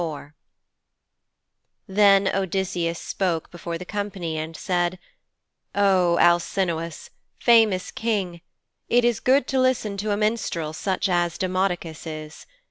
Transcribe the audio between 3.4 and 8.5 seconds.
before the company and said, 'O Alcinous, famous King,